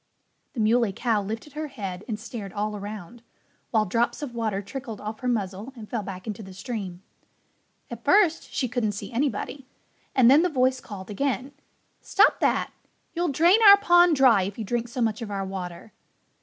[0.53, 3.21] The Muley Cow lifted her head and stared all around,
[3.69, 7.03] while drops of water trickled off her muzzle and fell back into the stream.
[7.91, 9.67] At first she couldn't see anybody.
[10.15, 11.51] And then the voice called again,
[12.01, 12.73] "Stop that!
[13.13, 15.93] You'll drain our pond dry if you drink so much of our water."